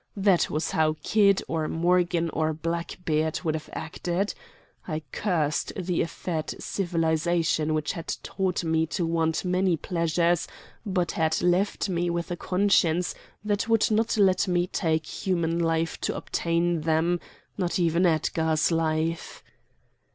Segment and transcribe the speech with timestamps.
[0.17, 4.33] That was how Kidd, or Morgan, or Blackbeard would have acted.
[4.87, 10.47] I cursed the effete civilization which had taught me to want many pleasures
[10.83, 13.13] but had left me with a conscience
[13.45, 17.19] that would not let me take human life to obtain them,
[17.55, 19.43] not even Edgar's life.